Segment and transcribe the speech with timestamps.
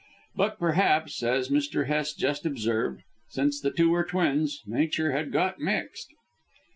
[0.35, 1.85] But, perhaps, as Mr.
[1.85, 6.07] Hest had just observed, since the two were twins nature had got mixed.